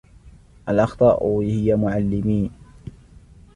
[0.69, 2.51] الأخطاء هي معلمين.